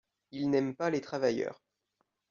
Ils 0.31 0.49
n’aiment 0.49 0.75
pas 0.75 0.89
les 0.89 0.99
travailleurs. 0.99 1.61